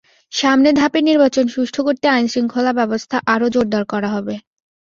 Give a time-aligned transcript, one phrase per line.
[0.31, 4.35] সামনের ধাপের নির্বাচন সুষ্ঠু করতে আইনশৃঙ্খলা ব্যবস্থা আরও জোরদার করা হবে।